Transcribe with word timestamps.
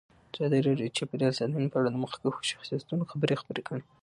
ازادي 0.35 0.59
راډیو 0.67 0.89
د 0.91 0.95
چاپیریال 0.97 1.33
ساتنه 1.39 1.67
په 1.71 1.77
اړه 1.79 1.89
د 1.91 1.97
مخکښو 2.03 2.47
شخصیتونو 2.51 3.03
خبرې 3.11 3.35
خپرې 3.41 3.61
کړي. 3.67 3.83